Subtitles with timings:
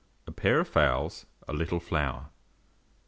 [0.25, 2.29] A pair of fowls; a little flour.